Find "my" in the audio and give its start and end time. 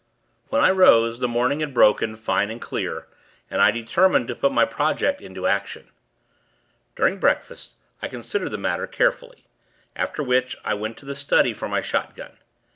4.51-4.65, 11.69-11.83